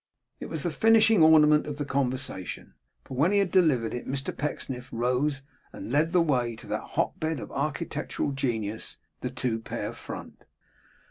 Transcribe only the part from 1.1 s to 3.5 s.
ornament of the conversation; for when he